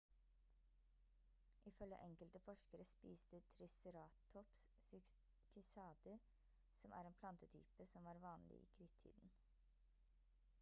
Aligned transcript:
i 1.71 1.71
følge 1.71 1.97
enkelte 2.05 2.39
forskere 2.45 2.83
spiste 2.91 3.41
triceratops 3.55 4.65
cycader 5.51 6.17
som 6.81 6.91
er 7.01 7.11
en 7.11 7.19
plantetype 7.21 7.89
som 7.93 8.05
var 8.11 8.19
vanlig 8.27 8.59
i 8.65 8.69
krittiden 8.79 9.31